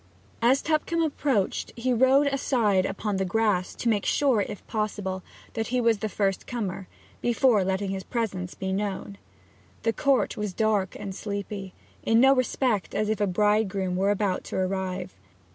As 0.41 0.63
Tupcombe 0.63 1.03
approached 1.03 1.73
he 1.75 1.93
rode 1.93 2.25
aside 2.25 2.87
upon 2.87 3.17
the 3.17 3.23
grass, 3.23 3.75
to 3.75 3.87
make 3.87 4.03
sure, 4.03 4.41
if 4.41 4.65
possible, 4.65 5.21
that 5.53 5.67
he 5.67 5.79
was 5.79 5.99
the 5.99 6.09
first 6.09 6.47
comer, 6.47 6.87
before 7.21 7.63
letting 7.63 7.91
his 7.91 8.03
presence 8.03 8.55
be 8.55 8.73
known. 8.73 9.19
The 9.83 9.93
Court 9.93 10.35
was 10.35 10.53
dark 10.53 10.95
and 10.99 11.13
sleepy, 11.13 11.75
in 12.01 12.19
no 12.19 12.33
respect 12.33 12.95
as 12.95 13.09
if 13.09 13.21
a 13.21 13.27
bridegroom 13.27 13.95
were 13.95 14.09
about 14.09 14.43
to 14.45 14.55
arrive. 14.55 15.13